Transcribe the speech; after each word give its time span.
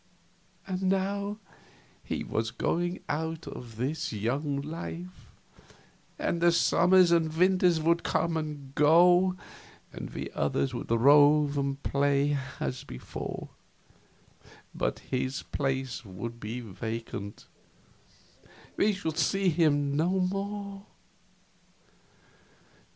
And 0.65 0.81
now 0.89 1.37
he 2.03 2.23
was 2.23 2.49
going 2.49 3.01
out 3.07 3.47
of 3.47 3.75
this 3.75 4.11
young 4.11 4.59
life, 4.59 5.29
and 6.17 6.41
the 6.41 6.51
summers 6.51 7.11
and 7.11 7.31
winters 7.37 7.79
would 7.79 8.01
come 8.03 8.35
and 8.35 8.73
go, 8.73 9.35
and 9.93 10.09
we 10.09 10.31
others 10.31 10.73
would 10.73 10.89
rove 10.89 11.55
and 11.55 11.83
play 11.83 12.35
as 12.59 12.83
before, 12.83 13.49
but 14.73 14.97
his 14.97 15.43
place 15.43 16.03
would 16.03 16.39
be 16.39 16.61
vacant; 16.61 17.45
we 18.77 18.93
should 18.93 19.19
see 19.19 19.49
him 19.49 19.95
no 19.95 20.19
more. 20.19 20.83